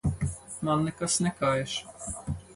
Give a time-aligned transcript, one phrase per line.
[0.69, 1.77] Man nekas nekaiš.